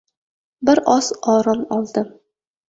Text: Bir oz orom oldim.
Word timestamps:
Bir 0.69 0.81
oz 0.93 1.09
orom 1.35 1.61
oldim. 1.79 2.09